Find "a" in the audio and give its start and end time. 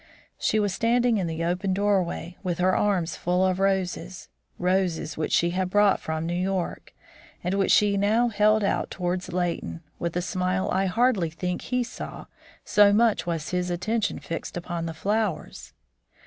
10.17-10.21